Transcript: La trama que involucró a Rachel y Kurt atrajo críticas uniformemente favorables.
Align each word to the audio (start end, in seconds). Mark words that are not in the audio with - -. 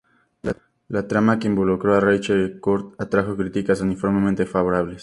La 0.87 1.07
trama 1.07 1.37
que 1.37 1.47
involucró 1.47 1.93
a 1.93 1.99
Rachel 1.99 2.55
y 2.57 2.59
Kurt 2.59 2.99
atrajo 2.99 3.37
críticas 3.37 3.81
uniformemente 3.81 4.47
favorables. 4.47 4.99